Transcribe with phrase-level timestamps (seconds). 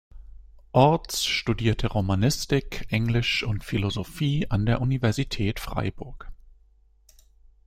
[0.73, 6.31] Orths studierte Romanistik, Englisch und Philosophie an der Universität Freiburg.